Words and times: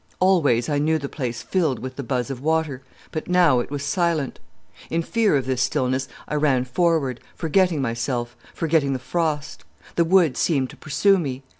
Always 0.19 0.67
I 0.67 0.79
knew 0.79 0.97
the 0.97 1.07
place 1.07 1.43
filled 1.43 1.77
with 1.77 1.95
the 1.95 2.01
buzz 2.01 2.31
of 2.31 2.41
water, 2.41 2.81
but 3.11 3.27
now 3.27 3.59
it 3.59 3.69
was 3.69 3.83
silent. 3.83 4.39
In 4.89 5.03
fear 5.03 5.37
of 5.37 5.45
this 5.45 5.61
stillness 5.61 6.07
I 6.27 6.33
ran 6.33 6.65
forward, 6.65 7.19
forgetting 7.35 7.83
myself, 7.83 8.35
forgetting 8.51 8.93
the 8.93 8.97
frost. 8.97 9.63
The 9.97 10.03
wood 10.03 10.37
seemed 10.37 10.71
to 10.71 10.75
pursue 10.75 11.19
me. 11.19 11.43